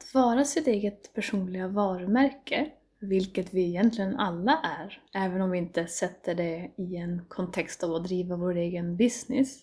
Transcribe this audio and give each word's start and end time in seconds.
Att 0.00 0.14
vara 0.14 0.44
sitt 0.44 0.66
eget 0.66 1.14
personliga 1.14 1.68
varumärke, 1.68 2.70
vilket 3.00 3.54
vi 3.54 3.68
egentligen 3.68 4.16
alla 4.16 4.60
är, 4.80 5.02
även 5.14 5.40
om 5.40 5.50
vi 5.50 5.58
inte 5.58 5.86
sätter 5.86 6.34
det 6.34 6.70
i 6.76 6.96
en 6.96 7.24
kontext 7.28 7.84
av 7.84 7.94
att 7.94 8.04
driva 8.04 8.36
vår 8.36 8.56
egen 8.56 8.96
business, 8.96 9.60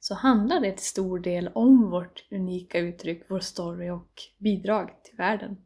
så 0.00 0.14
handlar 0.14 0.60
det 0.60 0.72
till 0.72 0.86
stor 0.86 1.18
del 1.18 1.50
om 1.54 1.90
vårt 1.90 2.24
unika 2.30 2.78
uttryck, 2.78 3.24
vår 3.28 3.40
story 3.40 3.90
och 3.90 4.22
bidrag 4.38 4.90
till 5.02 5.16
världen. 5.16 5.56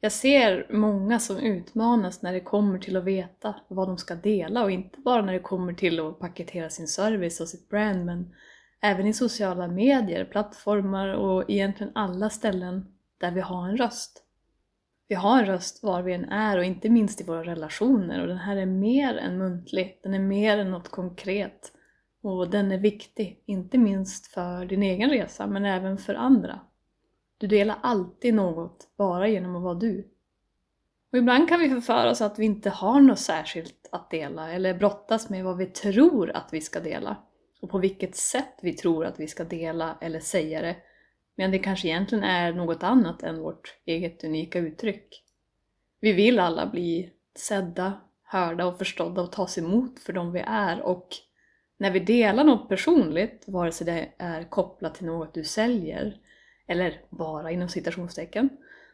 Jag 0.00 0.12
ser 0.12 0.66
många 0.70 1.18
som 1.18 1.38
utmanas 1.38 2.22
när 2.22 2.32
det 2.32 2.40
kommer 2.40 2.78
till 2.78 2.96
att 2.96 3.04
veta 3.04 3.54
vad 3.68 3.88
de 3.88 3.98
ska 3.98 4.14
dela 4.14 4.64
och 4.64 4.70
inte 4.70 5.00
bara 5.00 5.22
när 5.22 5.32
det 5.32 5.38
kommer 5.38 5.72
till 5.72 6.00
att 6.00 6.18
paketera 6.18 6.70
sin 6.70 6.88
service 6.88 7.40
och 7.40 7.48
sitt 7.48 7.68
brand 7.68 8.04
men 8.04 8.34
även 8.80 9.06
i 9.06 9.12
sociala 9.12 9.68
medier, 9.68 10.24
plattformar 10.24 11.08
och 11.08 11.50
egentligen 11.50 11.92
alla 11.94 12.30
ställen 12.30 12.94
där 13.18 13.30
vi 13.30 13.40
har 13.40 13.68
en 13.68 13.76
röst. 13.76 14.24
Vi 15.08 15.14
har 15.14 15.38
en 15.38 15.46
röst 15.46 15.82
var 15.82 16.02
vi 16.02 16.12
än 16.12 16.24
är 16.24 16.58
och 16.58 16.64
inte 16.64 16.88
minst 16.88 17.20
i 17.20 17.24
våra 17.24 17.44
relationer 17.44 18.20
och 18.20 18.28
den 18.28 18.38
här 18.38 18.56
är 18.56 18.66
mer 18.66 19.16
än 19.16 19.38
muntlig, 19.38 20.00
den 20.02 20.14
är 20.14 20.18
mer 20.18 20.58
än 20.58 20.70
något 20.70 20.88
konkret. 20.88 21.72
Och 22.22 22.50
den 22.50 22.72
är 22.72 22.78
viktig, 22.78 23.42
inte 23.46 23.78
minst 23.78 24.26
för 24.26 24.64
din 24.64 24.82
egen 24.82 25.10
resa 25.10 25.46
men 25.46 25.64
även 25.64 25.98
för 25.98 26.14
andra. 26.14 26.60
Du 27.38 27.46
delar 27.46 27.78
alltid 27.82 28.34
något 28.34 28.88
bara 28.96 29.28
genom 29.28 29.56
att 29.56 29.62
vara 29.62 29.74
du. 29.74 30.08
Och 31.12 31.18
ibland 31.18 31.48
kan 31.48 31.60
vi 31.60 31.68
förföra 31.68 32.10
oss 32.10 32.20
att 32.20 32.38
vi 32.38 32.44
inte 32.44 32.70
har 32.70 33.00
något 33.00 33.18
särskilt 33.18 33.88
att 33.92 34.10
dela 34.10 34.52
eller 34.52 34.74
brottas 34.74 35.30
med 35.30 35.44
vad 35.44 35.56
vi 35.56 35.66
tror 35.66 36.30
att 36.30 36.48
vi 36.52 36.60
ska 36.60 36.80
dela 36.80 37.16
och 37.60 37.70
på 37.70 37.78
vilket 37.78 38.16
sätt 38.16 38.58
vi 38.62 38.72
tror 38.72 39.04
att 39.04 39.20
vi 39.20 39.28
ska 39.28 39.44
dela 39.44 39.98
eller 40.00 40.20
säga 40.20 40.62
det 40.62 40.76
men 41.38 41.50
det 41.50 41.58
kanske 41.58 41.88
egentligen 41.88 42.24
är 42.24 42.52
något 42.52 42.82
annat 42.82 43.22
än 43.22 43.40
vårt 43.40 43.74
eget 43.84 44.24
unika 44.24 44.58
uttryck. 44.58 45.24
Vi 46.00 46.12
vill 46.12 46.38
alla 46.38 46.66
bli 46.66 47.10
sedda, 47.34 48.00
hörda 48.22 48.66
och 48.66 48.78
förstådda 48.78 49.22
och 49.22 49.32
tas 49.32 49.58
emot 49.58 49.98
för 49.98 50.12
de 50.12 50.32
vi 50.32 50.40
är 50.46 50.80
och 50.80 51.08
när 51.76 51.90
vi 51.90 52.00
delar 52.00 52.44
något 52.44 52.68
personligt, 52.68 53.44
vare 53.46 53.72
sig 53.72 53.86
det 53.86 54.08
är 54.18 54.44
kopplat 54.44 54.94
till 54.94 55.06
något 55.06 55.34
du 55.34 55.44
säljer 55.44 56.16
eller 56.66 57.00
bara 57.10 57.50
inom 57.50 57.68
citationstecken, 57.68 58.48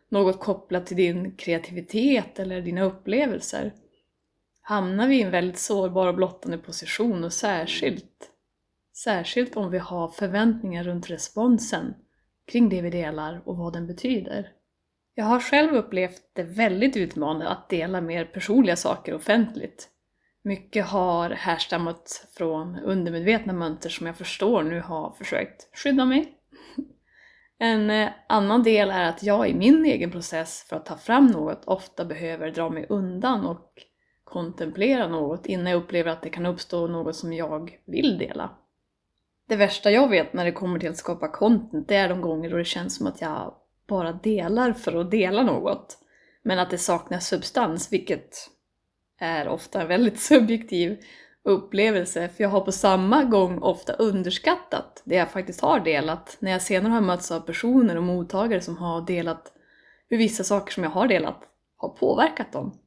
något 0.08 0.40
kopplat 0.40 0.86
till 0.86 0.96
din 0.96 1.36
kreativitet 1.36 2.38
eller 2.38 2.60
dina 2.60 2.82
upplevelser, 2.82 3.72
hamnar 4.62 5.08
vi 5.08 5.18
i 5.18 5.22
en 5.22 5.30
väldigt 5.30 5.58
sårbar 5.58 6.06
och 6.06 6.14
blottande 6.14 6.58
position 6.58 7.24
och 7.24 7.32
särskilt, 7.32 8.30
särskilt 8.96 9.56
om 9.56 9.70
vi 9.70 9.78
har 9.78 10.08
förväntningar 10.08 10.84
runt 10.84 11.10
responsen 11.10 11.94
kring 12.52 12.68
det 12.68 12.82
vi 12.82 12.90
delar 12.90 13.42
och 13.44 13.56
vad 13.56 13.72
den 13.72 13.86
betyder. 13.86 14.50
Jag 15.14 15.24
har 15.24 15.40
själv 15.40 15.74
upplevt 15.74 16.22
det 16.32 16.42
väldigt 16.42 16.96
utmanande 16.96 17.48
att 17.48 17.68
dela 17.68 18.00
mer 18.00 18.24
personliga 18.24 18.76
saker 18.76 19.14
offentligt. 19.14 19.88
Mycket 20.44 20.86
har 20.86 21.30
härstammat 21.30 22.28
från 22.36 22.78
undermedvetna 22.78 23.52
mönster 23.52 23.90
som 23.90 24.06
jag 24.06 24.16
förstår 24.16 24.62
nu 24.62 24.80
har 24.80 25.10
försökt 25.10 25.76
skydda 25.76 26.04
mig. 26.04 26.32
En 27.58 27.90
eh, 27.90 28.08
annan 28.28 28.62
del 28.62 28.90
är 28.90 29.08
att 29.08 29.22
jag 29.22 29.48
i 29.48 29.54
min 29.54 29.84
egen 29.84 30.10
process 30.10 30.66
för 30.68 30.76
att 30.76 30.86
ta 30.86 30.96
fram 30.96 31.26
något 31.26 31.64
ofta 31.64 32.04
behöver 32.04 32.50
dra 32.50 32.70
mig 32.70 32.86
undan 32.88 33.46
och 33.46 33.72
kontemplera 34.24 35.08
något 35.08 35.46
innan 35.46 35.72
jag 35.72 35.82
upplever 35.82 36.10
att 36.10 36.22
det 36.22 36.30
kan 36.30 36.46
uppstå 36.46 36.86
något 36.86 37.16
som 37.16 37.32
jag 37.32 37.78
vill 37.86 38.18
dela. 38.18 38.50
Det 39.48 39.56
värsta 39.56 39.90
jag 39.90 40.08
vet 40.08 40.32
när 40.32 40.44
det 40.44 40.52
kommer 40.52 40.78
till 40.78 40.90
att 40.90 40.96
skapa 40.96 41.28
content, 41.28 41.88
det 41.88 41.96
är 41.96 42.08
de 42.08 42.20
gånger 42.20 42.50
då 42.50 42.56
det 42.56 42.64
känns 42.64 42.96
som 42.96 43.06
att 43.06 43.20
jag 43.20 43.54
bara 43.86 44.12
delar 44.12 44.72
för 44.72 45.00
att 45.00 45.10
dela 45.10 45.42
något. 45.42 45.98
Men 46.42 46.58
att 46.58 46.70
det 46.70 46.78
saknas 46.78 47.26
substans, 47.26 47.92
vilket 47.92 48.50
är 49.18 49.48
ofta 49.48 49.82
en 49.82 49.88
väldigt 49.88 50.20
subjektiv 50.20 50.98
upplevelse. 51.44 52.28
För 52.28 52.44
jag 52.44 52.50
har 52.50 52.60
på 52.60 52.72
samma 52.72 53.24
gång 53.24 53.58
ofta 53.58 53.92
underskattat 53.92 55.02
det 55.04 55.14
jag 55.14 55.30
faktiskt 55.30 55.60
har 55.60 55.80
delat. 55.80 56.36
När 56.40 56.50
jag 56.50 56.62
senare 56.62 56.92
har 56.92 57.00
mötts 57.00 57.30
av 57.30 57.40
personer 57.40 57.96
och 57.96 58.02
mottagare 58.02 58.60
som 58.60 58.76
har 58.76 59.00
delat 59.00 59.52
hur 60.08 60.18
vissa 60.18 60.44
saker 60.44 60.72
som 60.72 60.82
jag 60.82 60.90
har 60.90 61.08
delat 61.08 61.42
har 61.76 61.88
påverkat 61.88 62.52
dem. 62.52 62.78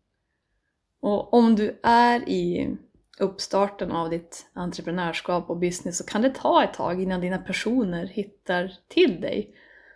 Och 1.02 1.34
om 1.34 1.56
du 1.56 1.80
är 1.84 2.30
i 2.30 2.76
uppstarten 3.20 3.92
av 3.92 4.10
ditt 4.10 4.50
entreprenörskap 4.54 5.50
och 5.50 5.58
business 5.58 5.98
så 5.98 6.04
kan 6.04 6.22
det 6.22 6.36
ta 6.36 6.64
ett 6.64 6.74
tag 6.74 7.02
innan 7.02 7.22
dina 7.22 7.38
personer 7.38 8.06
hittar 8.06 8.74
till 8.88 9.22
dig. 9.22 9.56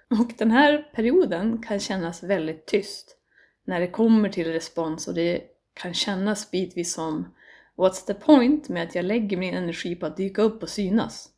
Och 0.10 0.32
den 0.38 0.52
här 0.52 0.78
perioden 0.94 1.64
kan 1.68 1.80
kännas 1.80 2.24
väldigt 2.24 2.66
tyst 2.66 3.18
när 3.66 3.80
det 3.80 3.88
kommer 3.88 4.30
till 4.30 4.52
respons 4.52 5.08
och 5.08 5.14
det 5.14 5.42
kan 5.74 5.94
kännas 5.94 6.52
bitvis 6.52 6.94
som 6.94 7.34
What's 7.76 8.06
the 8.08 8.14
point 8.14 8.70
med 8.70 8.84
att 8.84 8.96
jag 8.96 9.06
lägger 9.06 9.38
min 9.38 9.54
energi 9.54 9.96
på 9.96 10.06
att 10.06 10.18
dyka 10.18 10.42
upp 10.42 10.64
och 10.64 10.70
synas? 10.70 11.30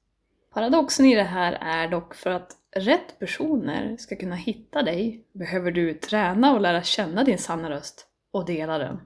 Paradoxen 0.54 1.06
i 1.06 1.16
det 1.16 1.24
här 1.24 1.58
är 1.62 1.88
dock 1.88 2.16
för 2.16 2.30
att 2.30 2.52
rätt 2.76 3.20
personer 3.20 3.98
ska 3.98 4.16
kunna 4.16 4.36
hitta 4.36 4.82
dig 4.82 5.26
behöver 5.32 5.72
du 5.72 5.94
träna 5.94 6.54
och 6.54 6.62
lära 6.62 6.84
känna 6.84 7.24
din 7.24 7.38
sanna 7.38 7.70
röst 7.70 8.08
och 8.32 8.46
dela 8.46 8.78
den. 8.78 9.00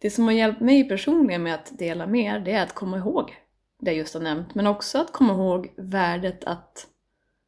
Det 0.00 0.10
som 0.10 0.24
har 0.24 0.32
hjälpt 0.32 0.60
mig 0.60 0.88
personligen 0.88 1.42
med 1.42 1.54
att 1.54 1.78
dela 1.78 2.06
mer, 2.06 2.40
det 2.40 2.52
är 2.52 2.62
att 2.62 2.74
komma 2.74 2.98
ihåg 2.98 3.36
det 3.80 3.90
jag 3.90 3.98
just 3.98 4.14
har 4.14 4.20
nämnt, 4.20 4.54
men 4.54 4.66
också 4.66 4.98
att 4.98 5.12
komma 5.12 5.32
ihåg 5.32 5.72
värdet 5.76 6.44
att 6.44 6.86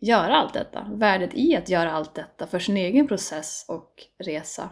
göra 0.00 0.36
allt 0.36 0.54
detta. 0.54 0.86
Värdet 0.92 1.30
i 1.34 1.56
att 1.56 1.68
göra 1.68 1.92
allt 1.92 2.14
detta 2.14 2.46
för 2.46 2.58
sin 2.58 2.76
egen 2.76 3.08
process 3.08 3.64
och 3.68 3.94
resa. 4.18 4.70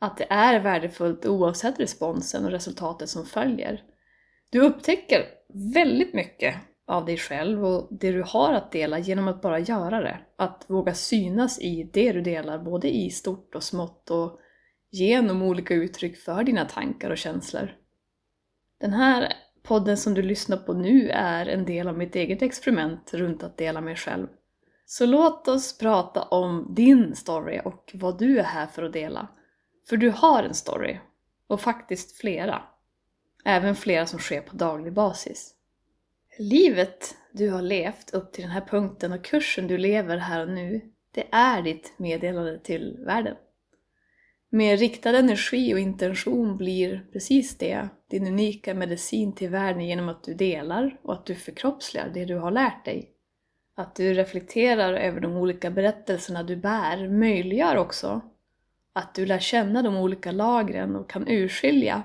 Att 0.00 0.16
det 0.16 0.26
är 0.30 0.60
värdefullt 0.60 1.26
oavsett 1.26 1.80
responsen 1.80 2.44
och 2.44 2.50
resultatet 2.50 3.08
som 3.08 3.26
följer. 3.26 3.82
Du 4.50 4.60
upptäcker 4.60 5.24
väldigt 5.74 6.14
mycket 6.14 6.54
av 6.86 7.04
dig 7.04 7.16
själv 7.16 7.64
och 7.66 7.88
det 7.90 8.12
du 8.12 8.22
har 8.26 8.52
att 8.52 8.72
dela 8.72 8.98
genom 8.98 9.28
att 9.28 9.42
bara 9.42 9.58
göra 9.58 10.00
det. 10.00 10.18
Att 10.36 10.64
våga 10.66 10.94
synas 10.94 11.60
i 11.60 11.90
det 11.92 12.12
du 12.12 12.20
delar, 12.20 12.58
både 12.58 12.96
i 12.96 13.10
stort 13.10 13.54
och 13.54 13.62
smått 13.62 14.10
och 14.10 14.40
genom 14.90 15.42
olika 15.42 15.74
uttryck 15.74 16.18
för 16.18 16.44
dina 16.44 16.64
tankar 16.64 17.10
och 17.10 17.18
känslor. 17.18 17.76
Den 18.80 18.92
här 18.92 19.32
podden 19.62 19.96
som 19.96 20.14
du 20.14 20.22
lyssnar 20.22 20.56
på 20.56 20.72
nu 20.72 21.10
är 21.10 21.46
en 21.46 21.64
del 21.64 21.88
av 21.88 21.98
mitt 21.98 22.16
eget 22.16 22.42
experiment 22.42 23.14
runt 23.14 23.42
att 23.42 23.58
dela 23.58 23.80
mig 23.80 23.96
själv. 23.96 24.26
Så 24.86 25.06
låt 25.06 25.48
oss 25.48 25.78
prata 25.78 26.22
om 26.22 26.74
din 26.74 27.16
story 27.16 27.60
och 27.64 27.90
vad 27.94 28.18
du 28.18 28.38
är 28.38 28.44
här 28.44 28.66
för 28.66 28.82
att 28.82 28.92
dela. 28.92 29.28
För 29.88 29.96
du 29.96 30.10
har 30.10 30.42
en 30.42 30.54
story, 30.54 30.98
och 31.46 31.60
faktiskt 31.60 32.16
flera. 32.16 32.62
Även 33.44 33.74
flera 33.74 34.06
som 34.06 34.18
sker 34.18 34.40
på 34.40 34.56
daglig 34.56 34.92
basis. 34.92 35.54
Livet 36.38 37.16
du 37.32 37.50
har 37.50 37.62
levt 37.62 38.14
upp 38.14 38.32
till 38.32 38.42
den 38.42 38.50
här 38.50 38.66
punkten 38.68 39.12
och 39.12 39.24
kursen 39.24 39.66
du 39.66 39.78
lever 39.78 40.16
här 40.16 40.40
och 40.40 40.48
nu, 40.48 40.80
det 41.10 41.28
är 41.32 41.62
ditt 41.62 41.94
meddelande 41.96 42.58
till 42.58 42.96
världen. 43.06 43.36
Med 44.50 44.78
riktad 44.78 45.18
energi 45.18 45.74
och 45.74 45.78
intention 45.78 46.56
blir 46.56 47.06
precis 47.12 47.58
det 47.58 47.88
din 48.10 48.26
unika 48.26 48.74
medicin 48.74 49.34
till 49.34 49.50
världen 49.50 49.86
genom 49.86 50.08
att 50.08 50.24
du 50.24 50.34
delar 50.34 51.00
och 51.02 51.12
att 51.12 51.26
du 51.26 51.34
förkroppsligar 51.34 52.10
det 52.14 52.24
du 52.24 52.38
har 52.38 52.50
lärt 52.50 52.84
dig. 52.84 53.10
Att 53.74 53.94
du 53.94 54.14
reflekterar 54.14 54.94
över 54.94 55.20
de 55.20 55.36
olika 55.36 55.70
berättelserna 55.70 56.42
du 56.42 56.56
bär 56.56 57.08
möjliggör 57.08 57.76
också 57.76 58.22
att 58.92 59.14
du 59.14 59.26
lär 59.26 59.38
känna 59.38 59.82
de 59.82 59.96
olika 59.96 60.32
lagren 60.32 60.96
och 60.96 61.10
kan 61.10 61.28
urskilja 61.28 62.02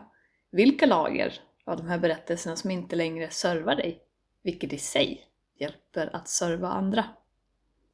vilka 0.51 0.85
lager 0.85 1.33
av 1.65 1.77
de 1.77 1.87
här 1.87 1.97
berättelserna 1.97 2.55
som 2.55 2.71
inte 2.71 2.95
längre 2.95 3.29
servar 3.29 3.75
dig, 3.75 3.99
vilket 4.43 4.73
i 4.73 4.77
sig 4.77 5.21
hjälper 5.59 6.15
att 6.15 6.27
serva 6.27 6.67
andra. 6.67 7.05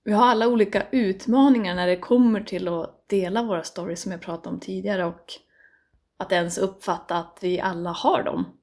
Vi 0.04 0.12
har 0.12 0.26
alla 0.26 0.48
olika 0.48 0.88
utmaningar 0.92 1.76
när 1.76 1.88
det 1.88 1.98
kommer 1.98 2.42
till 2.42 2.68
att 2.68 2.97
dela 3.08 3.44
våra 3.44 3.64
stories 3.64 4.02
som 4.02 4.12
jag 4.12 4.22
pratade 4.22 4.50
om 4.50 4.60
tidigare 4.60 5.06
och 5.06 5.34
att 6.18 6.32
ens 6.32 6.58
uppfatta 6.58 7.18
att 7.18 7.40
vi 7.42 7.60
alla 7.60 7.90
har 7.90 8.24
dem. 8.24 8.58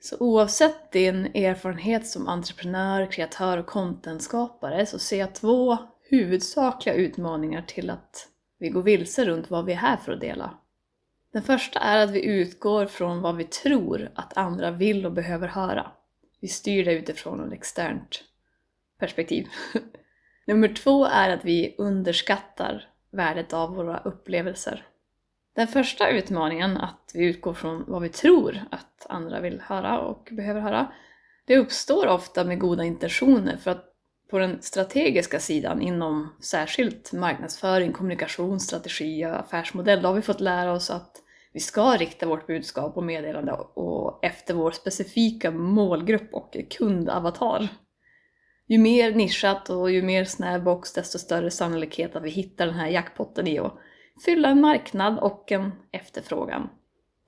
Så 0.00 0.16
oavsett 0.20 0.92
din 0.92 1.26
erfarenhet 1.26 2.06
som 2.06 2.28
entreprenör, 2.28 3.06
kreatör 3.06 3.58
och 3.58 3.66
contentskapare 3.66 4.86
så 4.86 4.98
ser 4.98 5.18
jag 5.18 5.34
två 5.34 5.76
huvudsakliga 6.02 6.94
utmaningar 6.94 7.62
till 7.62 7.90
att 7.90 8.28
vi 8.58 8.68
går 8.68 8.82
vilse 8.82 9.24
runt 9.24 9.50
vad 9.50 9.64
vi 9.64 9.72
är 9.72 9.76
här 9.76 9.96
för 9.96 10.12
att 10.12 10.20
dela. 10.20 10.58
Den 11.32 11.42
första 11.42 11.78
är 11.78 12.04
att 12.04 12.10
vi 12.10 12.24
utgår 12.24 12.86
från 12.86 13.20
vad 13.20 13.36
vi 13.36 13.44
tror 13.44 14.10
att 14.14 14.36
andra 14.36 14.70
vill 14.70 15.06
och 15.06 15.12
behöver 15.12 15.48
höra. 15.48 15.92
Vi 16.40 16.48
styr 16.48 16.84
det 16.84 16.92
utifrån 16.92 17.46
ett 17.46 17.52
externt 17.52 18.24
perspektiv. 18.98 19.46
Nummer 20.46 20.68
två 20.68 21.04
är 21.04 21.30
att 21.30 21.44
vi 21.44 21.74
underskattar 21.78 22.88
värdet 23.10 23.52
av 23.52 23.74
våra 23.74 23.98
upplevelser. 23.98 24.86
Den 25.56 25.68
första 25.68 26.10
utmaningen, 26.10 26.76
att 26.76 27.10
vi 27.14 27.24
utgår 27.24 27.52
från 27.52 27.84
vad 27.86 28.02
vi 28.02 28.08
tror 28.08 28.60
att 28.70 29.06
andra 29.08 29.40
vill 29.40 29.60
höra 29.60 29.98
och 29.98 30.28
behöver 30.30 30.60
höra, 30.60 30.92
det 31.44 31.58
uppstår 31.58 32.06
ofta 32.06 32.44
med 32.44 32.58
goda 32.58 32.84
intentioner 32.84 33.56
för 33.56 33.70
att 33.70 33.84
på 34.30 34.38
den 34.38 34.62
strategiska 34.62 35.40
sidan 35.40 35.82
inom 35.82 36.32
särskilt 36.40 37.12
marknadsföring, 37.12 37.92
kommunikation, 37.92 38.60
strategi 38.60 39.26
och 39.26 39.40
affärsmodell, 39.40 40.02
då 40.02 40.08
har 40.08 40.14
vi 40.14 40.22
fått 40.22 40.40
lära 40.40 40.72
oss 40.72 40.90
att 40.90 41.16
vi 41.52 41.60
ska 41.60 41.96
rikta 41.96 42.26
vårt 42.26 42.46
budskap 42.46 42.96
och 42.96 43.02
meddelande 43.02 43.52
och 43.52 44.24
efter 44.24 44.54
vår 44.54 44.70
specifika 44.70 45.50
målgrupp 45.50 46.34
och 46.34 46.56
kundavatar. 46.70 47.68
Ju 48.70 48.78
mer 48.78 49.12
nischat 49.12 49.70
och 49.70 49.90
ju 49.90 50.02
mer 50.02 50.24
snäv 50.24 50.64
box, 50.64 50.92
desto 50.92 51.18
större 51.18 51.50
sannolikhet 51.50 52.16
att 52.16 52.22
vi 52.22 52.30
hittar 52.30 52.66
den 52.66 52.74
här 52.74 52.88
jackpotten 52.88 53.46
i 53.46 53.58
att 53.58 53.74
fylla 54.24 54.48
en 54.48 54.60
marknad 54.60 55.18
och 55.18 55.52
en 55.52 55.72
efterfrågan. 55.92 56.68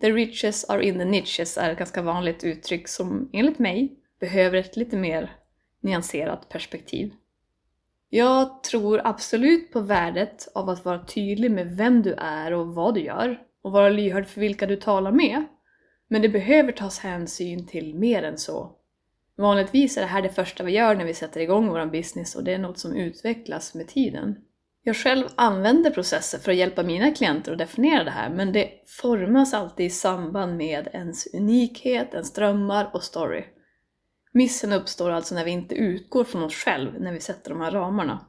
The 0.00 0.10
riches 0.10 0.64
are 0.64 0.84
in 0.84 0.98
the 0.98 1.04
niches 1.04 1.58
är 1.58 1.70
ett 1.70 1.78
ganska 1.78 2.02
vanligt 2.02 2.44
uttryck 2.44 2.88
som 2.88 3.30
enligt 3.32 3.58
mig 3.58 3.96
behöver 4.20 4.58
ett 4.58 4.76
lite 4.76 4.96
mer 4.96 5.36
nyanserat 5.80 6.48
perspektiv. 6.48 7.12
Jag 8.08 8.62
tror 8.62 9.00
absolut 9.04 9.72
på 9.72 9.80
värdet 9.80 10.48
av 10.54 10.68
att 10.68 10.84
vara 10.84 11.04
tydlig 11.04 11.50
med 11.50 11.76
vem 11.76 12.02
du 12.02 12.14
är 12.18 12.52
och 12.52 12.74
vad 12.74 12.94
du 12.94 13.00
gör 13.00 13.40
och 13.62 13.72
vara 13.72 13.88
lyhörd 13.88 14.26
för 14.26 14.40
vilka 14.40 14.66
du 14.66 14.76
talar 14.76 15.12
med. 15.12 15.44
Men 16.08 16.22
det 16.22 16.28
behöver 16.28 16.72
tas 16.72 16.98
hänsyn 16.98 17.66
till 17.66 17.94
mer 17.94 18.22
än 18.22 18.38
så. 18.38 18.76
Vanligtvis 19.40 19.96
är 19.96 20.00
det 20.00 20.06
här 20.06 20.22
det 20.22 20.28
första 20.28 20.64
vi 20.64 20.72
gör 20.72 20.94
när 20.94 21.04
vi 21.04 21.14
sätter 21.14 21.40
igång 21.40 21.68
vår 21.68 21.86
business 21.86 22.34
och 22.34 22.44
det 22.44 22.52
är 22.52 22.58
något 22.58 22.78
som 22.78 22.96
utvecklas 22.96 23.74
med 23.74 23.88
tiden. 23.88 24.36
Jag 24.82 24.96
själv 24.96 25.26
använder 25.34 25.90
processer 25.90 26.38
för 26.38 26.50
att 26.50 26.56
hjälpa 26.56 26.82
mina 26.82 27.10
klienter 27.10 27.52
att 27.52 27.58
definiera 27.58 28.04
det 28.04 28.10
här, 28.10 28.30
men 28.30 28.52
det 28.52 28.70
formas 28.86 29.54
alltid 29.54 29.86
i 29.86 29.90
samband 29.90 30.56
med 30.56 30.88
ens 30.92 31.34
unikhet, 31.34 32.14
ens 32.14 32.32
drömmar 32.32 32.90
och 32.92 33.02
story. 33.02 33.44
Missen 34.32 34.72
uppstår 34.72 35.10
alltså 35.10 35.34
när 35.34 35.44
vi 35.44 35.50
inte 35.50 35.74
utgår 35.74 36.24
från 36.24 36.42
oss 36.42 36.54
själva 36.54 36.98
när 36.98 37.12
vi 37.12 37.20
sätter 37.20 37.50
de 37.50 37.60
här 37.60 37.70
ramarna. 37.70 38.26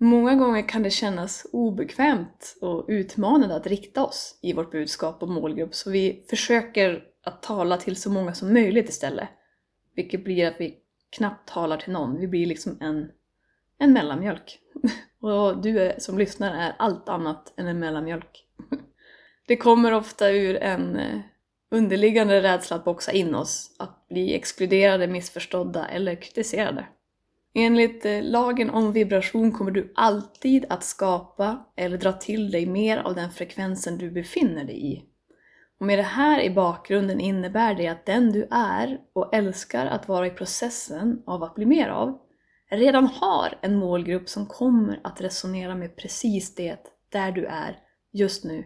Många 0.00 0.34
gånger 0.34 0.68
kan 0.68 0.82
det 0.82 0.90
kännas 0.90 1.46
obekvämt 1.52 2.56
och 2.60 2.84
utmanande 2.88 3.56
att 3.56 3.66
rikta 3.66 4.04
oss 4.04 4.38
i 4.42 4.52
vårt 4.52 4.70
budskap 4.70 5.22
och 5.22 5.28
målgrupp, 5.28 5.74
så 5.74 5.90
vi 5.90 6.26
försöker 6.30 7.02
att 7.24 7.42
tala 7.42 7.76
till 7.76 7.96
så 7.96 8.10
många 8.10 8.34
som 8.34 8.52
möjligt 8.52 8.88
istället. 8.88 9.28
Vilket 9.94 10.24
blir 10.24 10.46
att 10.46 10.60
vi 10.60 10.78
knappt 11.16 11.48
talar 11.48 11.76
till 11.76 11.92
någon, 11.92 12.20
vi 12.20 12.28
blir 12.28 12.46
liksom 12.46 12.78
en, 12.80 13.10
en 13.78 13.92
mellanmjölk. 13.92 14.58
Och 15.20 15.62
du 15.62 15.80
är, 15.80 15.98
som 15.98 16.18
lyssnar 16.18 16.54
är 16.54 16.74
allt 16.78 17.08
annat 17.08 17.52
än 17.56 17.66
en 17.66 17.78
mellanmjölk. 17.78 18.46
Det 19.46 19.56
kommer 19.56 19.92
ofta 19.92 20.30
ur 20.30 20.56
en 20.56 20.96
eh, 20.96 21.20
underliggande 21.70 22.42
rädsla 22.42 22.76
att 22.76 22.84
boxa 22.84 23.12
in 23.12 23.34
oss, 23.34 23.76
att 23.78 24.08
bli 24.08 24.34
exkluderade, 24.34 25.06
missförstådda 25.06 25.86
eller 25.88 26.14
kritiserade. 26.14 26.86
Enligt 27.54 28.04
eh, 28.04 28.22
lagen 28.22 28.70
om 28.70 28.92
vibration 28.92 29.52
kommer 29.52 29.70
du 29.70 29.92
alltid 29.94 30.64
att 30.68 30.84
skapa 30.84 31.66
eller 31.76 31.98
dra 31.98 32.12
till 32.12 32.50
dig 32.50 32.66
mer 32.66 32.98
av 32.98 33.14
den 33.14 33.30
frekvensen 33.30 33.98
du 33.98 34.10
befinner 34.10 34.64
dig 34.64 34.92
i. 34.92 35.02
Och 35.82 35.86
med 35.86 35.98
det 35.98 36.02
här 36.02 36.40
i 36.42 36.50
bakgrunden 36.50 37.20
innebär 37.20 37.74
det 37.74 37.88
att 37.88 38.06
den 38.06 38.32
du 38.32 38.48
är 38.50 39.00
och 39.12 39.34
älskar 39.34 39.86
att 39.86 40.08
vara 40.08 40.26
i 40.26 40.30
processen 40.30 41.22
av 41.26 41.42
att 41.42 41.54
bli 41.54 41.66
mer 41.66 41.88
av, 41.88 42.18
redan 42.70 43.06
har 43.06 43.58
en 43.60 43.76
målgrupp 43.76 44.28
som 44.28 44.46
kommer 44.46 45.00
att 45.04 45.20
resonera 45.20 45.74
med 45.74 45.96
precis 45.96 46.54
det 46.54 46.78
där 47.08 47.32
du 47.32 47.46
är 47.46 47.78
just 48.12 48.44
nu. 48.44 48.64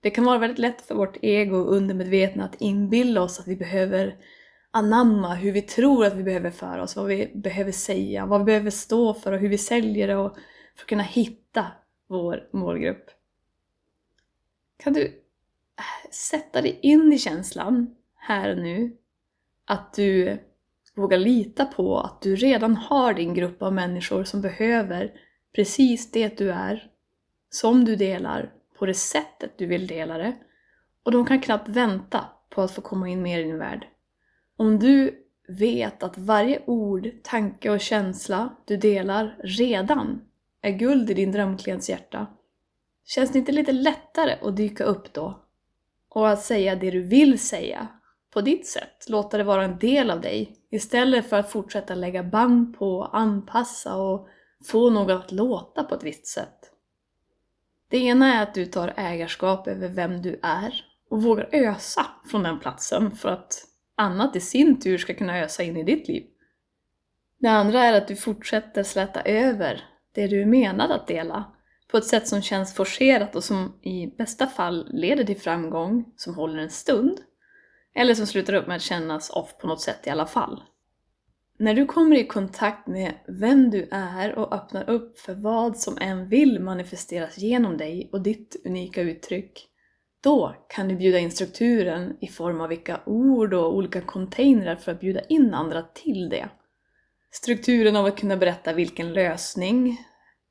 Det 0.00 0.10
kan 0.10 0.24
vara 0.24 0.38
väldigt 0.38 0.58
lätt 0.58 0.82
för 0.82 0.94
vårt 0.94 1.16
ego 1.22 1.56
och 1.56 1.76
undermedvetna 1.76 2.44
att 2.44 2.60
inbilla 2.60 3.22
oss 3.22 3.40
att 3.40 3.46
vi 3.46 3.56
behöver 3.56 4.16
anamma 4.70 5.34
hur 5.34 5.52
vi 5.52 5.62
tror 5.62 6.04
att 6.04 6.14
vi 6.14 6.22
behöver 6.22 6.50
föra 6.50 6.82
oss, 6.82 6.96
vad 6.96 7.06
vi 7.06 7.32
behöver 7.34 7.72
säga, 7.72 8.26
vad 8.26 8.40
vi 8.40 8.44
behöver 8.44 8.70
stå 8.70 9.14
för 9.14 9.32
och 9.32 9.38
hur 9.38 9.48
vi 9.48 9.58
säljer 9.58 10.08
det 10.08 10.16
och 10.16 10.34
för 10.76 10.82
att 10.82 10.88
kunna 10.88 11.02
hitta 11.02 11.66
vår 12.08 12.48
målgrupp. 12.52 13.10
Kan 14.82 14.92
du 14.92 15.20
sätta 16.10 16.62
dig 16.62 16.78
in 16.82 17.12
i 17.12 17.18
känslan 17.18 17.94
här 18.16 18.50
och 18.50 18.62
nu 18.62 18.96
att 19.64 19.94
du 19.94 20.38
vågar 20.94 21.18
lita 21.18 21.64
på 21.64 21.98
att 21.98 22.22
du 22.22 22.36
redan 22.36 22.76
har 22.76 23.14
din 23.14 23.34
grupp 23.34 23.62
av 23.62 23.72
människor 23.72 24.24
som 24.24 24.40
behöver 24.40 25.12
precis 25.54 26.10
det 26.10 26.38
du 26.38 26.50
är, 26.50 26.90
som 27.50 27.84
du 27.84 27.96
delar, 27.96 28.52
på 28.78 28.86
det 28.86 28.94
sättet 28.94 29.58
du 29.58 29.66
vill 29.66 29.86
dela 29.86 30.18
det. 30.18 30.36
Och 31.02 31.12
de 31.12 31.26
kan 31.26 31.40
knappt 31.40 31.68
vänta 31.68 32.24
på 32.50 32.62
att 32.62 32.70
få 32.70 32.80
komma 32.80 33.08
in 33.08 33.22
mer 33.22 33.38
i 33.38 33.42
din 33.42 33.58
värld. 33.58 33.86
Om 34.56 34.78
du 34.78 35.24
vet 35.48 36.02
att 36.02 36.18
varje 36.18 36.62
ord, 36.66 37.08
tanke 37.22 37.70
och 37.70 37.80
känsla 37.80 38.56
du 38.64 38.76
delar 38.76 39.36
redan 39.44 40.20
är 40.62 40.70
guld 40.70 41.10
i 41.10 41.14
din 41.14 41.32
drömklients 41.32 41.90
hjärta, 41.90 42.26
känns 43.04 43.30
det 43.30 43.38
inte 43.38 43.52
lite 43.52 43.72
lättare 43.72 44.36
att 44.42 44.56
dyka 44.56 44.84
upp 44.84 45.12
då? 45.12 45.44
Och 46.10 46.28
att 46.28 46.42
säga 46.42 46.76
det 46.76 46.90
du 46.90 47.02
vill 47.02 47.38
säga 47.38 47.88
på 48.30 48.40
ditt 48.40 48.66
sätt, 48.66 49.08
låta 49.08 49.38
det 49.38 49.44
vara 49.44 49.64
en 49.64 49.78
del 49.78 50.10
av 50.10 50.20
dig 50.20 50.56
istället 50.70 51.28
för 51.28 51.38
att 51.38 51.52
fortsätta 51.52 51.94
lägga 51.94 52.22
band 52.22 52.78
på, 52.78 53.04
anpassa 53.04 53.96
och 53.96 54.28
få 54.66 54.90
något 54.90 55.24
att 55.24 55.32
låta 55.32 55.84
på 55.84 55.94
ett 55.94 56.02
visst 56.02 56.26
sätt. 56.26 56.72
Det 57.88 57.98
ena 57.98 58.34
är 58.34 58.42
att 58.42 58.54
du 58.54 58.66
tar 58.66 58.94
ägarskap 58.96 59.68
över 59.68 59.88
vem 59.88 60.22
du 60.22 60.40
är 60.42 60.84
och 61.10 61.22
vågar 61.22 61.48
ösa 61.52 62.06
från 62.30 62.42
den 62.42 62.60
platsen 62.60 63.16
för 63.16 63.28
att 63.28 63.64
annat 63.96 64.36
i 64.36 64.40
sin 64.40 64.80
tur 64.80 64.98
ska 64.98 65.14
kunna 65.14 65.38
ösa 65.38 65.62
in 65.62 65.76
i 65.76 65.82
ditt 65.82 66.08
liv. 66.08 66.26
Det 67.38 67.48
andra 67.48 67.80
är 67.80 67.92
att 67.92 68.08
du 68.08 68.16
fortsätter 68.16 68.82
släta 68.82 69.22
över 69.22 69.84
det 70.14 70.26
du 70.26 70.42
är 70.42 70.46
menad 70.46 70.90
att 70.90 71.06
dela 71.06 71.44
på 71.90 71.96
ett 71.96 72.06
sätt 72.06 72.28
som 72.28 72.42
känns 72.42 72.74
forcerat 72.74 73.36
och 73.36 73.44
som 73.44 73.78
i 73.82 74.06
bästa 74.06 74.46
fall 74.46 74.88
leder 74.92 75.24
till 75.24 75.40
framgång 75.40 76.04
som 76.16 76.34
håller 76.34 76.58
en 76.58 76.70
stund 76.70 77.18
eller 77.94 78.14
som 78.14 78.26
slutar 78.26 78.54
upp 78.54 78.66
med 78.66 78.76
att 78.76 78.82
kännas 78.82 79.30
off 79.30 79.58
på 79.58 79.66
något 79.66 79.80
sätt 79.80 80.06
i 80.06 80.10
alla 80.10 80.26
fall. 80.26 80.62
När 81.58 81.74
du 81.74 81.86
kommer 81.86 82.16
i 82.16 82.26
kontakt 82.26 82.86
med 82.86 83.14
vem 83.28 83.70
du 83.70 83.88
är 83.90 84.38
och 84.38 84.54
öppnar 84.54 84.90
upp 84.90 85.20
för 85.20 85.34
vad 85.34 85.78
som 85.78 85.98
än 86.00 86.28
vill 86.28 86.60
manifesteras 86.60 87.38
genom 87.38 87.76
dig 87.76 88.08
och 88.12 88.20
ditt 88.20 88.56
unika 88.64 89.02
uttryck, 89.02 89.66
då 90.22 90.54
kan 90.68 90.88
du 90.88 90.96
bjuda 90.96 91.18
in 91.18 91.30
strukturen 91.30 92.16
i 92.20 92.26
form 92.26 92.60
av 92.60 92.68
vilka 92.68 93.00
ord 93.06 93.54
och 93.54 93.76
olika 93.76 94.00
containrar 94.00 94.76
för 94.76 94.92
att 94.92 95.00
bjuda 95.00 95.20
in 95.20 95.54
andra 95.54 95.82
till 95.82 96.28
det. 96.28 96.48
Strukturen 97.30 97.96
av 97.96 98.06
att 98.06 98.18
kunna 98.18 98.36
berätta 98.36 98.72
vilken 98.72 99.12
lösning 99.12 99.98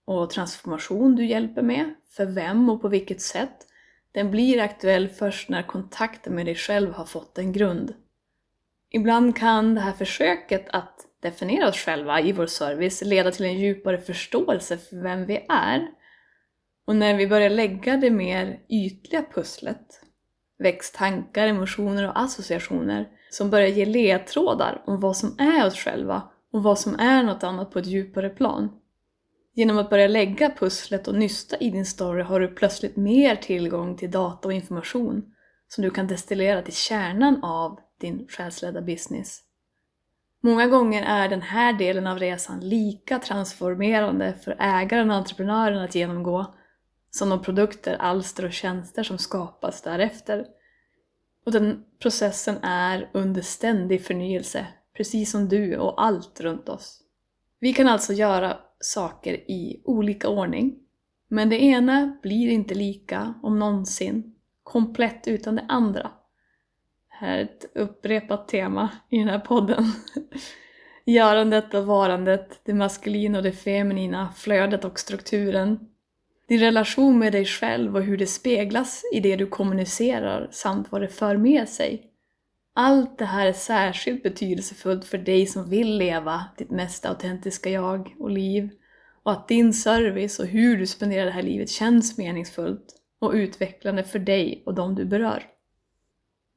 och 0.10 0.30
transformation 0.30 1.16
du 1.16 1.26
hjälper 1.26 1.62
med, 1.62 1.94
för 2.16 2.26
vem 2.26 2.70
och 2.70 2.82
på 2.82 2.88
vilket 2.88 3.22
sätt, 3.22 3.68
den 4.12 4.32
blir 4.32 4.62
aktuell 4.62 5.08
först 5.10 5.50
när 5.50 5.64
kontakten 5.64 6.36
med 6.36 6.46
dig 6.46 6.56
själv 6.56 6.94
har 6.94 7.06
fått 7.06 7.38
en 7.38 7.52
grund. 7.52 7.94
Ibland 8.92 9.36
kan 9.38 9.76
det 9.76 9.82
här 9.82 9.92
försöket 9.92 10.66
att 10.70 11.06
definiera 11.22 11.70
oss 11.70 11.76
själva 11.76 12.22
i 12.22 12.32
vår 12.32 12.46
service 12.46 13.02
leda 13.06 13.32
till 13.32 13.46
en 13.46 13.60
djupare 13.60 13.98
förståelse 13.98 14.78
för 14.78 14.96
vem 14.96 15.26
vi 15.26 15.46
är. 15.50 15.88
Och 16.86 16.96
när 16.96 17.14
vi 17.14 17.28
börjar 17.28 17.50
lägga 17.50 17.98
det 17.98 18.10
mer 18.10 18.60
ytliga 18.70 19.26
pusslet 19.34 20.02
väcks 20.60 20.92
tankar, 20.92 21.48
emotioner 21.48 22.08
och 22.08 22.20
associationer 22.20 23.08
som 23.30 23.50
börjar 23.50 23.68
ge 23.68 23.86
ledtrådar 23.86 24.84
om 24.86 25.00
vad 25.00 25.18
som 25.18 25.36
är 25.40 25.68
oss 25.68 25.78
själva 25.78 26.24
och 26.54 26.64
vad 26.64 26.80
som 26.80 27.00
är 27.00 27.24
något 27.24 27.44
annat 27.44 27.72
på 27.72 27.80
ett 27.80 27.88
djupare 27.88 28.30
plan. 28.30 28.79
Genom 29.54 29.78
att 29.78 29.90
börja 29.90 30.08
lägga 30.08 30.50
pusslet 30.50 31.08
och 31.08 31.16
nysta 31.16 31.58
i 31.58 31.70
din 31.70 31.86
story 31.86 32.22
har 32.22 32.40
du 32.40 32.48
plötsligt 32.48 32.96
mer 32.96 33.36
tillgång 33.36 33.98
till 33.98 34.12
data 34.12 34.48
och 34.48 34.54
information 34.54 35.34
som 35.68 35.84
du 35.84 35.90
kan 35.90 36.08
destillera 36.08 36.62
till 36.62 36.76
kärnan 36.76 37.44
av 37.44 37.80
din 38.00 38.28
själsledda 38.28 38.82
business. 38.82 39.42
Många 40.42 40.68
gånger 40.68 41.04
är 41.04 41.30
den 41.30 41.42
här 41.42 41.74
delen 41.74 42.08
av 42.08 42.20
resan 42.20 42.60
lika 42.60 43.20
transformerande 43.20 44.34
för 44.34 44.56
ägaren 44.60 45.12
och 45.12 45.18
entreprenören 45.18 45.80
att 45.82 45.96
genomgå 45.96 46.56
som 47.12 47.30
de 47.30 47.42
produkter, 47.42 47.98
alster 48.00 48.46
och 48.46 48.54
tjänster 48.54 49.04
som 49.04 49.18
skapas 49.18 49.82
därefter. 49.82 50.46
Och 51.46 51.52
den 51.52 51.84
processen 52.02 52.58
är 52.64 53.10
under 53.14 53.42
ständig 53.42 54.06
förnyelse, 54.06 54.68
precis 54.98 55.32
som 55.32 55.50
du 55.50 55.78
och 55.78 56.04
allt 56.04 56.40
runt 56.40 56.70
oss. 56.70 57.02
Vi 57.60 57.74
kan 57.74 57.88
alltså 57.88 58.14
göra 58.14 58.58
saker 58.80 59.34
i 59.34 59.82
olika 59.86 60.30
ordning, 60.30 60.76
men 61.28 61.50
det 61.50 61.64
ena 61.64 62.18
blir 62.22 62.50
inte 62.50 62.76
lika, 62.76 63.34
om 63.44 63.60
någonsin, 63.60 64.36
komplett 64.64 65.28
utan 65.28 65.56
det 65.56 65.66
andra. 65.68 66.02
Det 67.10 67.26
här 67.26 67.38
är 67.38 67.44
ett 67.44 67.66
upprepat 67.76 68.48
tema 68.48 68.90
i 69.10 69.18
den 69.18 69.28
här 69.28 69.40
podden. 69.40 69.86
Görandet 71.06 71.74
och 71.74 71.86
varandet, 71.86 72.62
det 72.64 72.74
maskulina 72.74 73.38
och 73.38 73.44
det 73.44 73.52
feminina, 73.52 74.34
flödet 74.36 74.86
och 74.86 75.00
strukturen. 75.00 75.80
Din 76.48 76.60
relation 76.60 77.20
med 77.20 77.32
dig 77.32 77.46
själv 77.46 77.96
och 77.96 78.04
hur 78.04 78.18
det 78.18 78.28
speglas 78.28 79.02
i 79.14 79.20
det 79.20 79.36
du 79.36 79.48
kommunicerar 79.48 80.48
samt 80.52 80.92
vad 80.92 81.02
det 81.02 81.08
för 81.08 81.38
med 81.38 81.70
sig. 81.70 82.09
Allt 82.82 83.18
det 83.18 83.26
här 83.26 83.48
är 83.48 83.54
särskilt 83.54 84.24
betydelsefullt 84.24 85.06
för 85.06 85.18
dig 85.18 85.46
som 85.46 85.70
vill 85.70 85.98
leva 85.98 86.46
ditt 86.58 86.72
mest 86.72 87.06
autentiska 87.06 87.70
jag 87.70 88.16
och 88.20 88.30
liv 88.30 88.70
och 89.24 89.32
att 89.32 89.48
din 89.48 89.74
service 89.74 90.40
och 90.40 90.46
hur 90.46 90.78
du 90.78 90.88
spenderar 90.88 91.26
det 91.26 91.32
här 91.32 91.42
livet 91.42 91.70
känns 91.70 92.18
meningsfullt 92.18 92.86
och 93.22 93.32
utvecklande 93.34 94.04
för 94.04 94.20
dig 94.20 94.64
och 94.66 94.74
de 94.74 94.96
du 94.96 95.06
berör. 95.06 95.44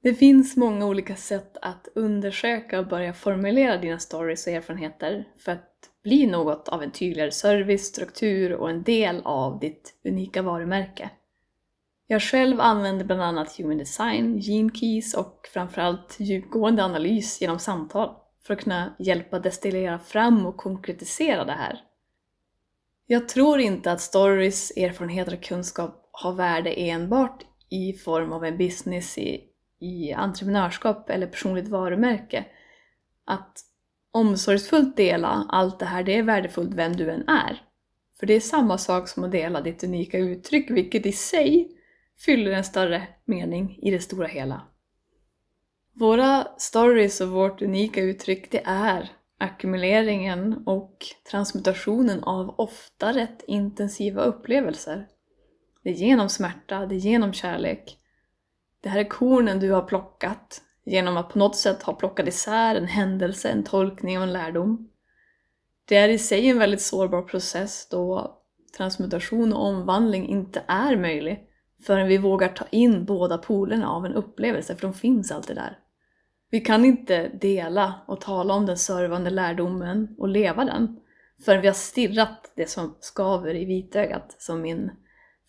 Det 0.02 0.14
finns 0.14 0.56
många 0.56 0.86
olika 0.86 1.16
sätt 1.16 1.56
att 1.62 1.88
undersöka 1.94 2.78
och 2.78 2.88
börja 2.88 3.12
formulera 3.12 3.78
dina 3.78 3.98
stories 3.98 4.46
och 4.46 4.52
erfarenheter 4.52 5.28
för 5.38 5.52
att 5.52 5.90
bli 6.02 6.26
något 6.26 6.68
av 6.68 6.82
en 6.82 6.90
tydligare 6.90 7.30
service, 7.30 7.86
struktur 7.86 8.52
och 8.52 8.70
en 8.70 8.82
del 8.82 9.20
av 9.24 9.58
ditt 9.60 9.94
unika 10.04 10.42
varumärke. 10.42 11.10
Jag 12.06 12.22
själv 12.22 12.60
använder 12.60 13.04
bland 13.04 13.22
annat 13.22 13.56
Human 13.56 13.78
Design, 13.78 14.38
Gene 14.38 14.70
Keys 14.74 15.14
och 15.14 15.48
framförallt 15.52 16.16
djupgående 16.20 16.84
analys 16.84 17.40
genom 17.40 17.58
samtal 17.58 18.16
för 18.46 18.54
att 18.54 18.60
kunna 18.60 18.96
hjälpa 18.98 19.38
destillera 19.38 19.98
fram 19.98 20.46
och 20.46 20.56
konkretisera 20.56 21.44
det 21.44 21.52
här. 21.52 21.80
Jag 23.06 23.28
tror 23.28 23.60
inte 23.60 23.92
att 23.92 24.00
stories, 24.00 24.70
erfarenheter 24.76 25.34
och 25.34 25.42
kunskap 25.42 26.08
har 26.12 26.32
värde 26.32 26.70
enbart 26.70 27.44
i 27.70 27.92
form 27.92 28.32
av 28.32 28.44
en 28.44 28.58
business 28.58 29.18
i, 29.18 29.40
i 29.80 30.12
entreprenörskap 30.12 31.10
eller 31.10 31.26
personligt 31.26 31.68
varumärke. 31.68 32.44
Att 33.24 33.58
omsorgsfullt 34.12 34.96
dela 34.96 35.46
allt 35.48 35.78
det 35.78 35.86
här, 35.86 36.02
det 36.02 36.16
är 36.16 36.22
värdefullt 36.22 36.74
vem 36.74 36.96
du 36.96 37.10
än 37.10 37.28
är. 37.28 37.62
För 38.20 38.26
det 38.26 38.34
är 38.34 38.40
samma 38.40 38.78
sak 38.78 39.08
som 39.08 39.24
att 39.24 39.32
dela 39.32 39.60
ditt 39.60 39.84
unika 39.84 40.18
uttryck, 40.18 40.70
vilket 40.70 41.06
i 41.06 41.12
sig 41.12 41.78
fyller 42.24 42.50
en 42.50 42.64
större 42.64 43.08
mening 43.24 43.78
i 43.82 43.90
det 43.90 44.00
stora 44.00 44.26
hela. 44.26 44.62
Våra 45.94 46.48
stories 46.58 47.20
och 47.20 47.28
vårt 47.28 47.62
unika 47.62 48.00
uttryck, 48.00 48.50
det 48.50 48.62
är 48.64 49.10
ackumuleringen 49.38 50.62
och 50.66 51.06
transmutationen 51.30 52.24
av 52.24 52.54
ofta 52.58 53.12
rätt 53.12 53.44
intensiva 53.46 54.22
upplevelser. 54.22 55.08
Det 55.82 55.90
är 55.90 55.94
genom 55.94 56.28
smärta, 56.28 56.86
det 56.86 56.94
är 56.94 56.98
genom 56.98 57.32
kärlek. 57.32 57.98
Det 58.80 58.88
här 58.88 59.00
är 59.00 59.08
kornen 59.08 59.60
du 59.60 59.70
har 59.70 59.82
plockat 59.82 60.62
genom 60.84 61.16
att 61.16 61.28
på 61.28 61.38
något 61.38 61.56
sätt 61.56 61.82
ha 61.82 61.92
plockat 61.92 62.28
isär 62.28 62.74
en 62.74 62.86
händelse, 62.86 63.48
en 63.48 63.64
tolkning 63.64 64.18
och 64.18 64.24
en 64.24 64.32
lärdom. 64.32 64.88
Det 65.84 65.96
är 65.96 66.08
i 66.08 66.18
sig 66.18 66.48
en 66.48 66.58
väldigt 66.58 66.82
sårbar 66.82 67.22
process 67.22 67.88
då 67.90 68.36
transmutation 68.76 69.52
och 69.52 69.66
omvandling 69.66 70.28
inte 70.28 70.62
är 70.66 70.96
möjlig 70.96 71.48
förrän 71.86 72.08
vi 72.08 72.18
vågar 72.18 72.48
ta 72.48 72.64
in 72.70 73.04
båda 73.04 73.38
polerna 73.38 73.90
av 73.90 74.06
en 74.06 74.14
upplevelse, 74.14 74.74
för 74.74 74.82
de 74.82 74.94
finns 74.94 75.32
alltid 75.32 75.56
där. 75.56 75.78
Vi 76.50 76.60
kan 76.60 76.84
inte 76.84 77.28
dela 77.28 77.94
och 78.06 78.20
tala 78.20 78.54
om 78.54 78.66
den 78.66 78.78
servande 78.78 79.30
lärdomen 79.30 80.14
och 80.18 80.28
leva 80.28 80.64
den 80.64 81.00
förrän 81.44 81.60
vi 81.60 81.66
har 81.66 81.74
stirrat 81.74 82.52
det 82.56 82.70
som 82.70 82.96
skaver 83.00 83.54
i 83.54 83.64
vitögat, 83.64 84.36
som 84.38 84.60
min 84.60 84.90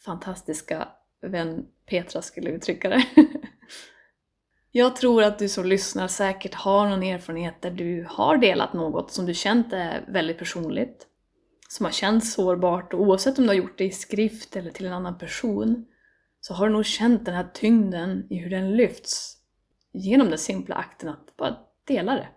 fantastiska 0.06 0.88
vän 1.22 1.66
Petra 1.90 2.22
skulle 2.22 2.50
uttrycka 2.50 2.90
det. 2.90 3.06
Jag 4.72 4.96
tror 4.96 5.24
att 5.24 5.40
du 5.40 5.50
som 5.50 5.66
lyssnar 5.66 6.08
säkert 6.08 6.54
har 6.54 6.90
någon 6.90 7.04
erfarenhet 7.04 7.62
där 7.62 7.72
du 7.72 8.08
har 8.10 8.38
delat 8.38 8.74
något 8.74 9.12
som 9.12 9.26
du 9.26 9.34
känt 9.34 9.74
är 9.74 10.06
väldigt 10.08 10.38
personligt. 10.38 11.08
Som 11.70 11.86
har 11.86 11.92
känts 11.92 12.34
sårbart 12.34 12.94
och 12.94 13.02
oavsett 13.02 13.38
om 13.38 13.44
du 13.44 13.50
har 13.50 13.56
gjort 13.56 13.78
det 13.78 13.86
i 13.86 13.92
skrift 13.92 14.56
eller 14.56 14.72
till 14.72 14.86
en 14.86 14.94
annan 14.94 15.18
person 15.18 15.86
så 16.46 16.54
har 16.54 16.68
du 16.68 16.74
nog 16.74 16.86
känt 16.86 17.26
den 17.26 17.36
här 17.36 17.50
tyngden 17.54 18.28
i 18.30 18.38
hur 18.38 18.50
den 18.50 18.78
lyfts 18.78 19.38
genom 19.94 20.30
den 20.30 20.38
simpla 20.38 20.76
akten 20.76 21.10
att 21.10 21.38
bara 21.38 21.58
dela 21.84 22.16
det. 22.16 22.28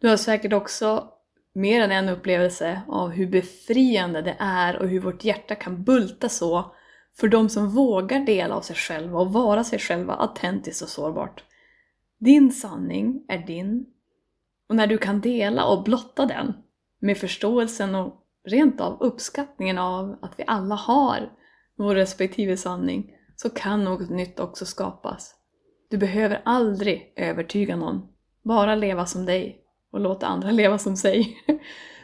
Du 0.00 0.08
har 0.08 0.16
säkert 0.16 0.52
också 0.52 1.08
mer 1.52 1.82
än 1.82 1.90
en 1.90 2.08
upplevelse 2.08 2.82
av 2.88 3.10
hur 3.10 3.26
befriande 3.26 4.22
det 4.22 4.36
är 4.38 4.76
och 4.76 4.88
hur 4.88 5.00
vårt 5.00 5.24
hjärta 5.24 5.54
kan 5.54 5.84
bulta 5.84 6.28
så 6.28 6.74
för 7.16 7.28
de 7.28 7.48
som 7.48 7.70
vågar 7.70 8.20
dela 8.20 8.54
av 8.54 8.60
sig 8.60 8.76
själva 8.76 9.18
och 9.18 9.32
vara 9.32 9.64
sig 9.64 9.78
själva 9.78 10.14
autentiskt 10.14 10.82
och 10.82 10.88
sårbart. 10.88 11.44
Din 12.18 12.52
sanning 12.52 13.24
är 13.28 13.38
din 13.38 13.86
och 14.68 14.76
när 14.76 14.86
du 14.86 14.98
kan 14.98 15.20
dela 15.20 15.64
och 15.64 15.84
blotta 15.84 16.26
den 16.26 16.52
med 16.98 17.18
förståelsen 17.18 17.94
och 17.94 18.26
rent 18.44 18.80
av 18.80 18.96
uppskattningen 19.00 19.78
av 19.78 20.18
att 20.22 20.32
vi 20.38 20.44
alla 20.46 20.74
har 20.74 21.30
vår 21.78 21.94
respektive 21.94 22.56
sanning 22.56 23.10
så 23.36 23.50
kan 23.50 23.84
något 23.84 24.10
nytt 24.10 24.40
också 24.40 24.66
skapas. 24.66 25.34
Du 25.90 25.98
behöver 25.98 26.42
aldrig 26.44 27.12
övertyga 27.16 27.76
någon. 27.76 28.08
Bara 28.42 28.74
leva 28.74 29.06
som 29.06 29.26
dig 29.26 29.58
och 29.92 30.00
låta 30.00 30.26
andra 30.26 30.50
leva 30.50 30.78
som 30.78 30.96
sig. 30.96 31.36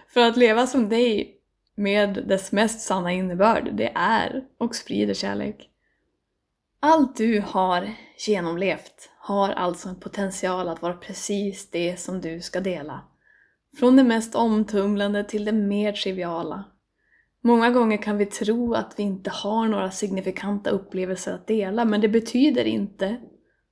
För 0.09 0.21
att 0.21 0.37
leva 0.37 0.67
som 0.67 0.89
dig 0.89 1.35
med 1.75 2.25
dess 2.29 2.53
mest 2.53 2.81
sanna 2.81 3.13
innebörd, 3.13 3.77
det 3.77 3.93
är 3.95 4.45
och 4.59 4.75
sprider 4.75 5.15
kärlek. 5.15 5.71
Allt 6.81 7.17
du 7.17 7.45
har 7.47 7.95
genomlevt 8.27 9.11
har 9.19 9.51
alltså 9.51 9.89
en 9.89 10.01
potential 10.01 10.69
att 10.69 10.83
vara 10.83 10.95
precis 10.95 11.71
det 11.71 12.01
som 12.01 12.21
du 12.21 12.41
ska 12.41 12.61
dela. 12.61 13.01
Från 13.79 13.97
det 13.97 14.05
mest 14.05 14.35
omtumlande 14.35 15.25
till 15.25 15.45
det 15.45 15.53
mer 15.53 15.93
triviala. 15.93 16.65
Många 17.49 17.71
gånger 17.71 17.97
kan 17.97 18.17
vi 18.19 18.26
tro 18.26 18.75
att 18.75 18.95
vi 18.97 19.02
inte 19.02 19.31
har 19.31 19.69
några 19.69 19.90
signifikanta 19.90 20.71
upplevelser 20.71 21.35
att 21.35 21.47
dela, 21.47 21.85
men 21.85 22.00
det 22.00 22.09
betyder 22.09 22.64
inte 22.64 23.17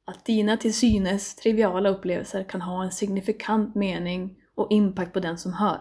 att 0.05 0.25
dina 0.25 0.57
till 0.57 0.75
synes 0.75 1.35
triviala 1.37 1.89
upplevelser 1.89 2.45
kan 2.45 2.61
ha 2.61 2.85
en 2.85 2.93
signifikant 2.93 3.75
mening 3.75 4.37
och 4.55 4.67
impact 4.71 5.13
på 5.13 5.21
den 5.21 5.39
som 5.39 5.53
hör. 5.53 5.81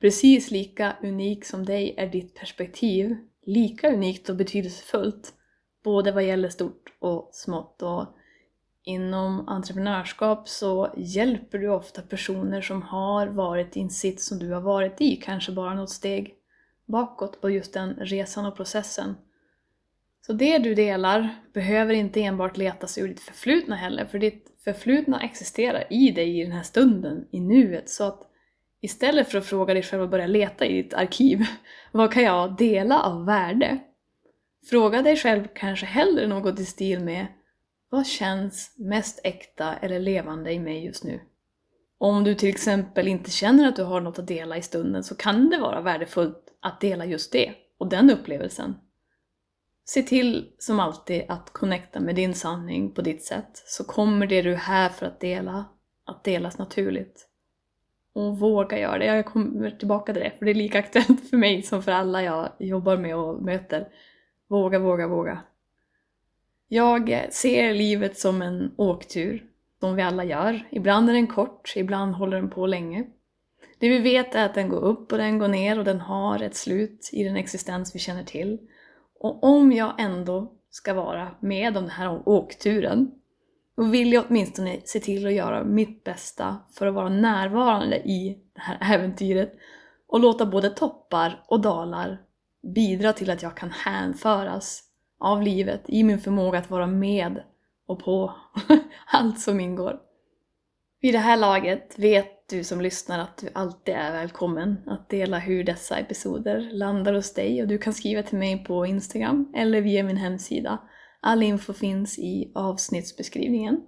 Precis 0.00 0.50
lika 0.50 0.96
unik 1.02 1.44
som 1.44 1.64
dig 1.64 1.94
är 1.96 2.06
ditt 2.06 2.34
perspektiv, 2.34 3.16
lika 3.46 3.92
unikt 3.92 4.28
och 4.28 4.36
betydelsefullt, 4.36 5.32
både 5.84 6.12
vad 6.12 6.24
gäller 6.24 6.48
stort 6.48 6.96
och 6.98 7.30
smått. 7.32 7.82
Och 7.82 8.06
inom 8.84 9.48
entreprenörskap 9.48 10.48
så 10.48 10.94
hjälper 10.96 11.58
du 11.58 11.68
ofta 11.68 12.02
personer 12.02 12.60
som 12.60 12.82
har 12.82 13.26
varit 13.26 13.76
i 13.76 13.80
en 13.80 13.90
sits 13.90 14.26
som 14.26 14.38
du 14.38 14.52
har 14.52 14.60
varit 14.60 15.00
i, 15.00 15.16
kanske 15.16 15.52
bara 15.52 15.74
något 15.74 15.90
steg 15.90 16.35
bakåt 16.86 17.40
på 17.40 17.50
just 17.50 17.72
den 17.72 17.94
resan 17.94 18.46
och 18.46 18.56
processen. 18.56 19.14
Så 20.26 20.32
det 20.32 20.58
du 20.58 20.74
delar 20.74 21.34
behöver 21.52 21.94
inte 21.94 22.22
enbart 22.22 22.56
letas 22.56 22.98
ur 22.98 23.08
ditt 23.08 23.20
förflutna 23.20 23.76
heller, 23.76 24.06
för 24.06 24.18
ditt 24.18 24.56
förflutna 24.64 25.20
existerar 25.20 25.84
i 25.90 26.10
dig 26.10 26.40
i 26.40 26.42
den 26.42 26.52
här 26.52 26.62
stunden, 26.62 27.26
i 27.30 27.40
nuet. 27.40 27.90
Så 27.90 28.04
att 28.04 28.22
istället 28.80 29.28
för 29.28 29.38
att 29.38 29.46
fråga 29.46 29.74
dig 29.74 29.82
själv 29.82 30.02
och 30.02 30.08
börja 30.08 30.26
leta 30.26 30.66
i 30.66 30.82
ditt 30.82 30.94
arkiv, 30.94 31.44
vad 31.92 32.12
kan 32.12 32.22
jag 32.22 32.56
dela 32.56 33.02
av 33.02 33.24
värde? 33.24 33.78
Fråga 34.70 35.02
dig 35.02 35.16
själv 35.16 35.46
kanske 35.54 35.86
hellre 35.86 36.26
något 36.26 36.60
i 36.60 36.64
stil 36.64 37.00
med 37.00 37.26
vad 37.90 38.06
känns 38.06 38.74
mest 38.78 39.20
äkta 39.24 39.76
eller 39.76 40.00
levande 40.00 40.52
i 40.52 40.58
mig 40.58 40.84
just 40.84 41.04
nu? 41.04 41.20
Om 41.98 42.24
du 42.24 42.34
till 42.34 42.48
exempel 42.48 43.08
inte 43.08 43.30
känner 43.30 43.68
att 43.68 43.76
du 43.76 43.82
har 43.82 44.00
något 44.00 44.18
att 44.18 44.26
dela 44.26 44.56
i 44.56 44.62
stunden 44.62 45.04
så 45.04 45.14
kan 45.14 45.50
det 45.50 45.58
vara 45.58 45.80
värdefullt 45.80 46.45
att 46.66 46.80
dela 46.80 47.04
just 47.04 47.32
det 47.32 47.54
och 47.78 47.88
den 47.88 48.10
upplevelsen. 48.10 48.74
Se 49.84 50.02
till 50.02 50.52
som 50.58 50.80
alltid 50.80 51.22
att 51.28 51.52
connecta 51.52 52.00
med 52.00 52.14
din 52.14 52.34
sanning 52.34 52.90
på 52.94 53.02
ditt 53.02 53.24
sätt 53.24 53.62
så 53.66 53.84
kommer 53.84 54.26
det 54.26 54.42
du 54.42 54.52
är 54.52 54.56
här 54.56 54.88
för 54.88 55.06
att 55.06 55.20
dela 55.20 55.64
att 56.04 56.24
delas 56.24 56.58
naturligt. 56.58 57.28
och 58.12 58.38
våga 58.38 58.78
göra 58.78 58.98
det. 58.98 59.04
Jag 59.04 59.26
kommer 59.26 59.70
tillbaka 59.70 60.12
till 60.12 60.22
det, 60.22 60.32
för 60.38 60.44
det 60.44 60.52
är 60.52 60.54
lika 60.54 60.78
aktuellt 60.78 61.28
för 61.30 61.36
mig 61.36 61.62
som 61.62 61.82
för 61.82 61.92
alla 61.92 62.22
jag 62.22 62.48
jobbar 62.58 62.96
med 62.96 63.16
och 63.16 63.42
möter. 63.42 63.88
Våga, 64.48 64.78
våga, 64.78 65.06
våga. 65.06 65.42
Jag 66.68 67.26
ser 67.30 67.74
livet 67.74 68.18
som 68.18 68.42
en 68.42 68.74
åktur, 68.76 69.46
som 69.80 69.96
vi 69.96 70.02
alla 70.02 70.24
gör. 70.24 70.68
Ibland 70.70 71.10
är 71.10 71.14
den 71.14 71.26
kort, 71.26 71.72
ibland 71.76 72.14
håller 72.14 72.36
den 72.36 72.50
på 72.50 72.66
länge. 72.66 73.04
Det 73.78 73.88
vi 73.88 73.98
vet 73.98 74.34
är 74.34 74.44
att 74.44 74.54
den 74.54 74.68
går 74.68 74.84
upp 74.84 75.12
och 75.12 75.18
den 75.18 75.38
går 75.38 75.48
ner 75.48 75.78
och 75.78 75.84
den 75.84 76.00
har 76.00 76.42
ett 76.42 76.56
slut 76.56 77.10
i 77.12 77.24
den 77.24 77.36
existens 77.36 77.94
vi 77.94 77.98
känner 77.98 78.24
till. 78.24 78.58
Och 79.20 79.44
om 79.44 79.72
jag 79.72 80.00
ändå 80.00 80.52
ska 80.70 80.94
vara 80.94 81.28
med 81.40 81.76
om 81.76 81.82
den 81.82 81.90
här 81.90 82.28
åkturen, 82.28 83.10
då 83.76 83.82
vill 83.82 84.12
jag 84.12 84.24
åtminstone 84.28 84.80
se 84.84 85.00
till 85.00 85.26
att 85.26 85.32
göra 85.32 85.64
mitt 85.64 86.04
bästa 86.04 86.56
för 86.72 86.86
att 86.86 86.94
vara 86.94 87.08
närvarande 87.08 87.96
i 87.96 88.38
det 88.54 88.60
här 88.60 88.94
äventyret 88.94 89.52
och 90.06 90.20
låta 90.20 90.46
både 90.46 90.70
toppar 90.70 91.44
och 91.48 91.60
dalar 91.60 92.18
bidra 92.74 93.12
till 93.12 93.30
att 93.30 93.42
jag 93.42 93.56
kan 93.56 93.70
hänföras 93.70 94.82
av 95.18 95.42
livet 95.42 95.82
i 95.86 96.02
min 96.02 96.20
förmåga 96.20 96.58
att 96.58 96.70
vara 96.70 96.86
med 96.86 97.42
och 97.86 98.04
på 98.04 98.34
allt 99.06 99.40
som 99.40 99.60
ingår. 99.60 100.00
Vid 101.00 101.14
det 101.14 101.18
här 101.18 101.36
laget 101.36 101.98
vet 101.98 102.35
du 102.48 102.64
som 102.64 102.80
lyssnar 102.80 103.18
att 103.18 103.38
du 103.38 103.48
alltid 103.54 103.94
är 103.94 104.12
välkommen 104.12 104.82
att 104.86 105.08
dela 105.08 105.38
hur 105.38 105.64
dessa 105.64 105.98
episoder 105.98 106.60
landar 106.72 107.12
hos 107.12 107.34
dig 107.34 107.62
och 107.62 107.68
du 107.68 107.78
kan 107.78 107.92
skriva 107.92 108.22
till 108.22 108.38
mig 108.38 108.64
på 108.64 108.86
Instagram 108.86 109.52
eller 109.56 109.80
via 109.80 110.04
min 110.04 110.16
hemsida. 110.16 110.78
All 111.20 111.42
info 111.42 111.72
finns 111.72 112.18
i 112.18 112.52
avsnittsbeskrivningen. 112.54 113.80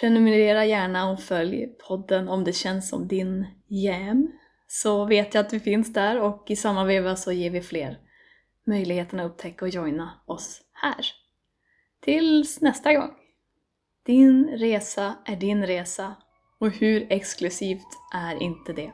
Prenumerera 0.00 0.64
gärna 0.64 1.10
och 1.10 1.20
följ 1.20 1.66
podden 1.66 2.28
om 2.28 2.44
det 2.44 2.52
känns 2.52 2.88
som 2.88 3.08
din 3.08 3.46
jam. 3.68 4.32
Så 4.68 5.04
vet 5.04 5.34
jag 5.34 5.40
att 5.40 5.50
du 5.50 5.60
finns 5.60 5.92
där 5.92 6.20
och 6.20 6.44
i 6.50 6.56
samma 6.56 6.84
veva 6.84 7.16
så 7.16 7.32
ger 7.32 7.50
vi 7.50 7.60
fler 7.60 7.98
möjligheten 8.66 9.20
att 9.20 9.30
upptäcka 9.30 9.64
och 9.64 9.68
joina 9.68 10.10
oss 10.26 10.60
här. 10.72 11.06
Tills 12.00 12.60
nästa 12.60 12.94
gång! 12.94 13.10
Din 14.06 14.48
resa 14.48 15.14
är 15.24 15.36
din 15.36 15.66
resa 15.66 16.14
och 16.60 16.70
hur 16.70 17.06
exklusivt 17.10 17.88
är 18.14 18.42
inte 18.42 18.72
det? 18.72 18.92